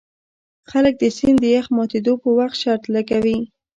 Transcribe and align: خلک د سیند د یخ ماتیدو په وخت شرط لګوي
خلک 0.69 0.93
د 0.99 1.03
سیند 1.17 1.37
د 1.41 1.45
یخ 1.55 1.65
ماتیدو 1.77 2.13
په 2.21 2.29
وخت 2.37 2.57
شرط 2.61 2.83
لګوي 2.95 3.39